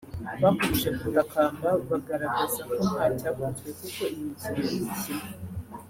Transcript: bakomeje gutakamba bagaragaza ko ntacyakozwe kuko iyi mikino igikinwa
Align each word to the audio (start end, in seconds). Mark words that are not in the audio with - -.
bakomeje 0.41 0.89
gutakamba 0.99 1.69
bagaragaza 1.89 2.61
ko 2.73 2.79
ntacyakozwe 2.91 3.69
kuko 3.79 4.01
iyi 4.13 4.23
mikino 4.29 4.59
igikinwa 4.77 5.27